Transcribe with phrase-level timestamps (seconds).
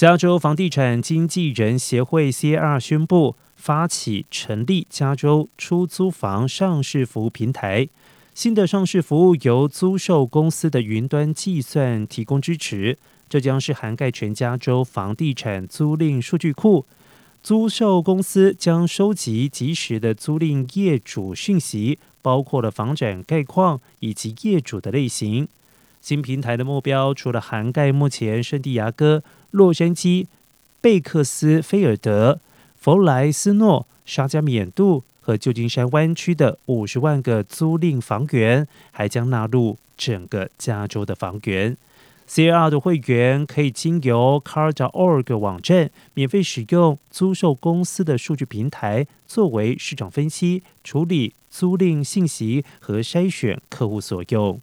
[0.00, 7.86] 加州房地产经纪人协会 （CAR） 宣布发起成立加州出租房上市服务平台。
[8.32, 12.96] 新的上市服务由租售公司的云端计算提供支持，
[13.28, 16.86] 这将是涵盖全加州房地产租赁数据库。
[17.42, 25.46] 租售公司将收集及时的租赁业主讯息，包括了房产概况以及业主的类型。
[26.00, 29.22] 新平台的目标除了涵盖目前圣地亚哥。
[29.50, 30.26] 洛杉矶、
[30.80, 32.40] 贝克斯菲尔德、
[32.78, 41.76] 弗莱斯诺、沙加缅度和旧金山湾区的五十万个租赁房源，还将纳入整个加州的房源。
[42.28, 54.60] CR 的会员可以经由 Car.org 网站免费使用租售公司的数据平台，作为市场分析、处理租赁信息和筛选客户所用。